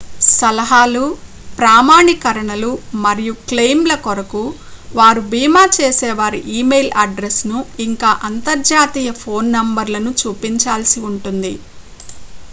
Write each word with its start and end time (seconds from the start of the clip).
సలహాలు/ప్రామాణీకరణలు 0.27 2.69
మరియు 3.03 3.33
క్లెయిమ్‌ల 3.43 3.95
కొరకు 4.05 4.41
వారు 4.91 5.21
భీమా 5.29 5.63
చేసేవారి 5.75 6.41
ఇ-మెయిల్ 6.55 6.91
అడ్రస్‌ను 7.03 7.61
ఇంకా 7.85 8.13
అంతర్జాతీయ 8.29 9.11
ఫోన్ 9.21 9.47
నెంబర్‌లను 9.57 10.13
చూపించాల్సి 10.23 10.99
ఉంటుంది 11.11 11.53